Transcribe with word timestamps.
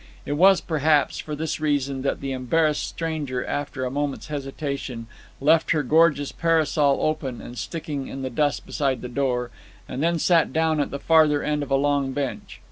It 0.25 0.31
was, 0.31 0.61
perhaps, 0.61 1.19
for 1.19 1.35
this 1.35 1.59
reason 1.59 2.01
that 2.01 2.21
the 2.21 2.31
embarrassed 2.31 2.87
stranger, 2.87 3.45
after 3.45 3.85
a 3.85 3.91
moment's 3.91 4.29
hesitation, 4.29 5.05
left 5.39 5.69
her 5.73 5.83
gorgeous 5.83 6.31
parasol 6.31 6.97
open 7.03 7.39
and 7.39 7.55
sticking 7.55 8.07
in 8.07 8.23
the 8.23 8.31
dust 8.31 8.65
beside 8.65 9.01
the 9.01 9.07
door, 9.09 9.51
and 9.87 10.01
then 10.01 10.17
sat 10.17 10.51
down 10.51 10.79
at 10.79 10.89
the 10.89 10.97
farther 10.97 11.43
end 11.43 11.61
of 11.61 11.69
a 11.69 11.75
long 11.75 12.13
bench. 12.13 12.59